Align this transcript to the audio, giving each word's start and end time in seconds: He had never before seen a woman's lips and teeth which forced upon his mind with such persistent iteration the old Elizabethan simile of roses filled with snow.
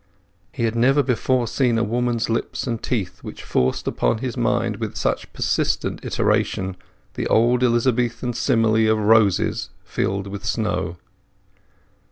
He 0.51 0.63
had 0.63 0.73
never 0.75 1.03
before 1.03 1.45
seen 1.47 1.77
a 1.77 1.83
woman's 1.83 2.27
lips 2.27 2.65
and 2.65 2.81
teeth 2.81 3.19
which 3.23 3.43
forced 3.43 3.85
upon 3.87 4.17
his 4.17 4.35
mind 4.35 4.77
with 4.77 4.95
such 4.95 5.31
persistent 5.31 5.99
iteration 6.03 6.75
the 7.13 7.27
old 7.27 7.61
Elizabethan 7.61 8.33
simile 8.33 8.89
of 8.91 8.97
roses 8.97 9.69
filled 9.83 10.25
with 10.25 10.43
snow. 10.43 10.97